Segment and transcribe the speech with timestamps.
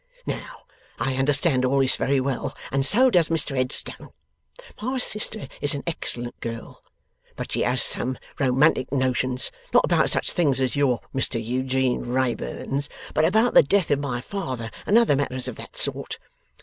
[0.25, 0.63] Now
[0.97, 4.09] I understand all this very well, and so does Mr Headstone.
[4.81, 6.81] My sister is an excellent girl,
[7.35, 12.89] but she has some romantic notions; not about such things as your Mr Eugene Wrayburns,
[13.13, 16.17] but about the death of my father and other matters of that sort.